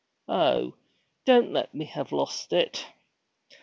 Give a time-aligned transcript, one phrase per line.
[0.27, 0.73] Oh,
[1.25, 2.87] don't let me have lost it!'